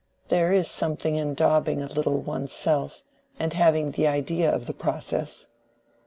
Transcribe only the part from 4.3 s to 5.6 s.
of the process."